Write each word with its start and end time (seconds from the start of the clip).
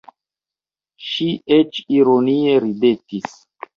Ŝi 1.09 1.27
eĉ 1.57 1.81
ironie 1.99 2.57
ridetis. 2.65 3.37